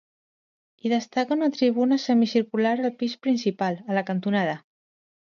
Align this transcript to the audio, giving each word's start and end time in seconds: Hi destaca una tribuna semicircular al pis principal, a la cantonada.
Hi 0.85 0.91
destaca 0.91 1.35
una 1.39 1.49
tribuna 1.57 1.99
semicircular 2.03 2.71
al 2.85 2.93
pis 3.01 3.13
principal, 3.27 3.77
a 3.91 3.99
la 3.99 4.05
cantonada. 4.09 4.57